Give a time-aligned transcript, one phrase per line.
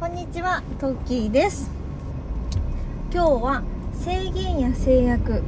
[0.00, 1.70] こんにちは、トッキーです。
[3.12, 3.62] 今日は
[3.94, 5.42] 制限や制約っ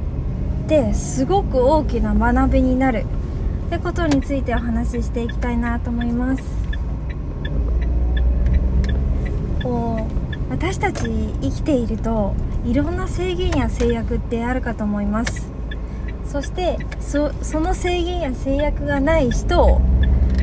[0.67, 3.05] てすごく大きな学びになる。
[3.67, 6.43] ってことについてお話ししていきたいなと思います。
[9.61, 11.03] こう私たち
[11.41, 12.33] 生きていると
[12.65, 15.51] いろんな制限や制約ってあるかと思います。
[16.25, 19.81] そしてそその制限や制約がない人を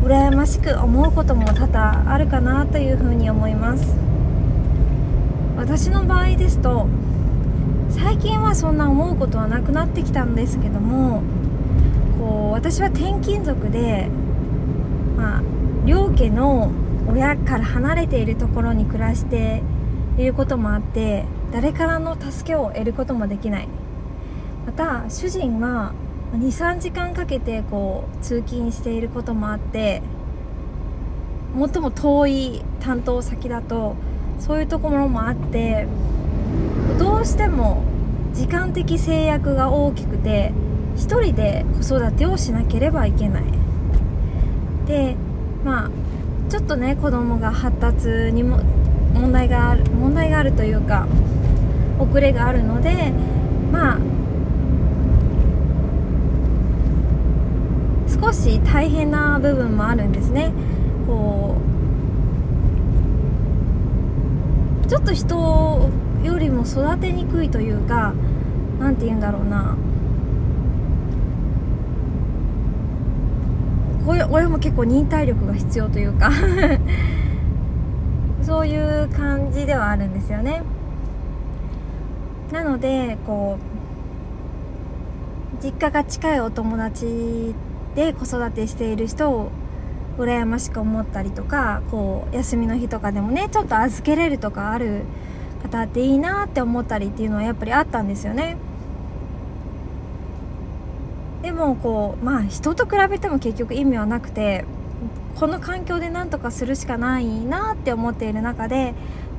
[0.04, 3.96] 羨ましく思うことも多々あるかなというふうに思います。
[5.56, 6.86] 私の場合ですと
[7.88, 11.22] 最近はそんな思うことはなくなってきたんですけども
[12.18, 14.08] こう私は転勤族で、
[15.16, 15.42] まあ、
[15.86, 16.70] 両家の
[17.08, 19.62] 親から離れているところに暮らして
[20.18, 23.68] いることもあって誰からの助けを得ることもできない。
[24.66, 25.94] また主人は
[26.38, 30.02] 23時間かけてこう通勤していることもあって
[31.56, 33.94] 最も遠い担当先だと
[34.40, 35.86] そういうところもあって
[36.98, 37.84] どうしても
[38.32, 40.52] 時間的制約が大きくて
[40.96, 43.44] 1人で子育てをしなければいけない。
[44.86, 45.16] で
[45.64, 45.90] まあ
[46.50, 48.58] ちょっとね子供が発達にも
[49.14, 51.06] 問題がある問題があるというか
[51.98, 53.12] 遅れがあるので
[53.72, 53.98] まあ
[58.08, 60.52] 少し大変な部分もあるんですね。
[61.06, 61.54] こ
[64.84, 65.88] うちょっと人
[66.24, 68.14] よりも育てにくいというか
[68.80, 69.76] 何て言うんだろうな。
[74.28, 76.32] 親も結構忍耐力が必要というか
[78.42, 80.62] そういう感じではあるんですよね。
[82.52, 83.56] なのでこ
[85.60, 87.54] う実家が近いお友達
[87.94, 89.50] で子育てしている人を
[90.18, 95.02] 羨ましく思ったりとかこう休みの日とかでもねちょっと預けれるとかある
[95.62, 98.56] 方っていいなって思ったりっていうのはやっぱりあったんですよね。
[101.42, 104.64] でもこうまあ人と比べても結局意味はなくて
[105.38, 108.94] この環境で何とかするしかないなって思っている中で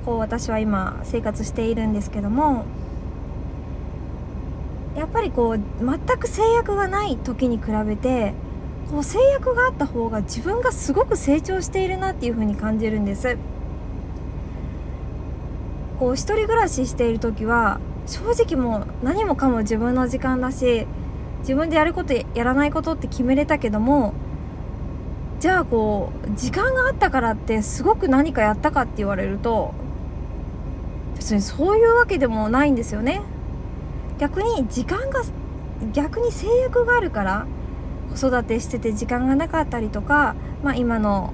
[0.06, 2.66] こう私は今生活しているんですけども
[4.96, 8.34] やっぱりこう全く制約がない時に比べて
[8.92, 13.38] こう制約があった方が自分がすごく成長しているなっていう風に感じるんです。
[16.00, 20.86] こう一人暮らししている時は正直もう何もかも自分の時間だし
[21.40, 24.14] 自分でやることやらないことって決めれたけども
[25.40, 29.74] じゃあこう時間があったからってすごく何かやったかって言われると
[31.16, 33.22] 別にそういうわけでもないんですよね。
[34.18, 35.24] 逆に時間が
[35.94, 37.46] 逆に制約があるから
[38.14, 41.34] 子育てしてて時間がなかったりとか、まあ、今の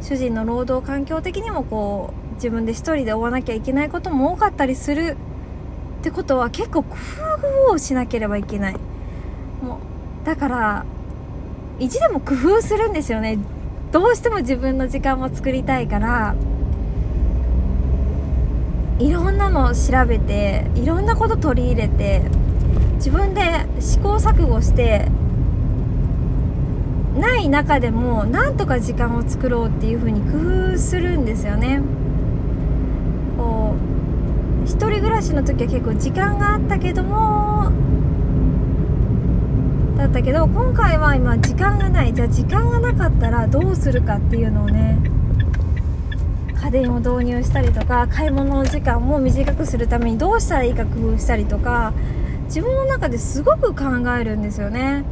[0.00, 5.16] 主人の労働環境的にもこう自分で一人で追わなきゃいけないことも多かったりする
[6.00, 6.96] ってことは結構工
[7.68, 8.74] 夫をしなければいけない。
[9.62, 9.78] も
[10.22, 10.84] うだから
[11.78, 13.38] 意地でも工夫するんですよね。
[13.92, 16.34] どうしても自分の時間も作りたいから
[18.98, 22.22] いろんなのを調べていろんなこと取り入れて
[22.96, 25.08] 自分で試行錯誤して
[27.18, 31.80] ない中でもなんとか時間を作ろうっていう風に工夫するんですよね。
[33.36, 33.74] こ
[34.64, 37.70] う一人暮らしの時は結構時間があったけども
[39.96, 42.12] だったけど今回は今時間がない。
[42.14, 44.98] じゃあ時間がなかったらどうするかっていうのをね
[46.62, 51.92] 家電を導入したりとか買い物の時間も短くするためにどうしたらいいか工夫したりとか
[52.46, 53.84] 自分の中ですごく考
[54.18, 55.04] えるんですよね。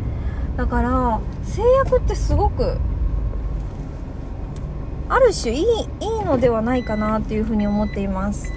[0.62, 2.78] だから制約ってすごく
[5.08, 5.66] ある種いいい
[6.20, 8.52] いのではないかなっていうふうに思っています、う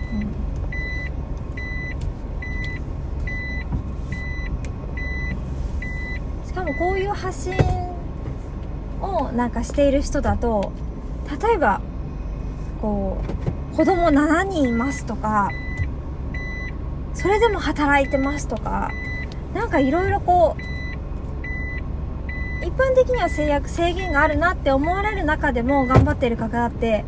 [6.43, 7.55] ん、しかもこういう発信
[9.01, 10.71] をなんかしている人だと
[11.43, 11.81] 例えば
[12.83, 13.17] こ
[13.73, 15.49] う子供7人いますとか
[17.15, 18.91] それでも働いてますとか
[19.55, 20.74] なんかいろいろこう
[22.75, 27.05] 般的には制約制限があるなって思われる中でも頑張ってる方って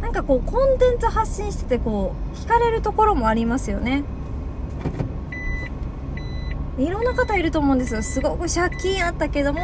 [0.00, 4.04] なんかこうコンテンツ発信しててこう惹かれるところもありますよね。
[6.78, 8.02] いろんな方いると思うんですよ。
[8.02, 9.60] すごく借金あったけども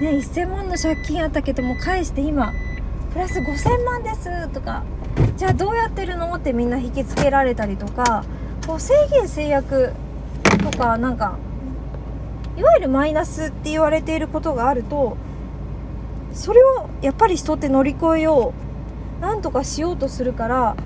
[0.00, 2.52] ね1000万の借金あったけども返して今
[3.12, 4.84] プラス5000万ですとか
[5.36, 8.24] じゃあどうやってるのってみんな引きつけられたりとか
[8.66, 9.92] こう制限制約
[10.62, 11.38] とかなんか
[12.60, 15.16] いわゆるマイナスって言われていることがあると
[16.34, 18.52] それをやっぱり人って乗り越えよ
[19.18, 20.76] うなんとかしようとするから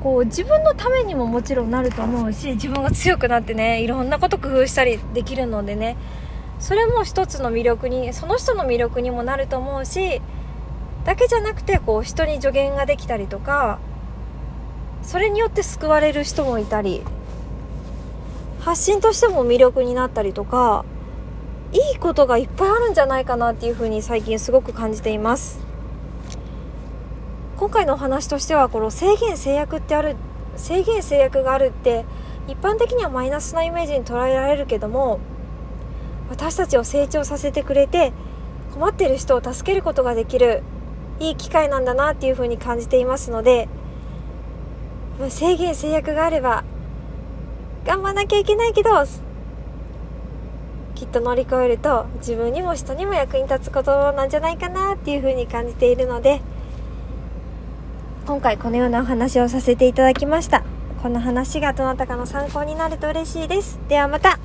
[0.00, 5.96] こう自分のためにももちろんなると思うし自分が強くなってねいろんなこと工夫したりできるのでね
[6.60, 10.22] それも一つの魅力にその人の魅力にもなると思うし
[11.04, 13.80] だけじゃなくてこう人に助言ができたりとか
[15.02, 17.02] それによって救われる人もいたり
[18.64, 20.86] 発信としても魅力になったりとか
[21.72, 25.60] いいことがいっぱいあるんじゃないかなっていうふうに最近すごく感じています。
[27.56, 30.16] 今回のお話としてはこの制限制約ってある
[30.56, 32.04] 制限制約があるって
[32.48, 35.20] 一般的にはマイナスなイメージに捉えられるけども
[36.30, 38.12] 私たちを成長させてくれて
[38.72, 40.62] 困っている人を助けることができる
[41.20, 43.68] いい機会なんだなっていうふうに感じていますので
[45.28, 46.64] 制限制約があれば
[47.84, 48.90] 頑張らなきゃいけないけど
[50.94, 56.40] きっと乗り越えると自分にも人にも役に立つことなんじゃないかなっていうふうに感じているので
[58.26, 60.64] 今回このようなお話をさせていただきました。
[61.02, 63.78] この話がどなたかの参考になると嬉しいです。
[63.88, 64.38] ではまた。